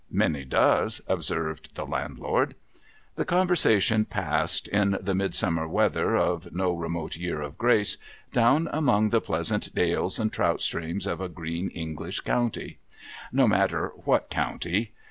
'Many 0.25 0.45
does,' 0.45 1.01
observed 1.07 1.75
die 1.75 1.83
Landlord. 1.83 2.55
The 3.17 3.23
conversation 3.23 4.03
passed, 4.05 4.67
in 4.69 4.97
the 4.99 5.13
Midsummer 5.13 5.67
weather 5.67 6.15
of 6.17 6.51
no 6.51 6.71
remote 6.73 7.15
year 7.17 7.39
of 7.41 7.55
grace, 7.59 7.97
down 8.33 8.67
among 8.71 9.09
the 9.09 9.21
pleasant 9.21 9.75
dales 9.75 10.17
and 10.17 10.33
trout 10.33 10.63
streams 10.63 11.05
of 11.05 11.21
a 11.21 11.29
green 11.29 11.69
English 11.69 12.21
county. 12.21 12.79
No 13.31 13.47
matter 13.47 13.89
what 13.89 14.31
county. 14.31 14.93